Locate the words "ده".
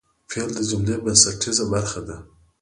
2.07-2.17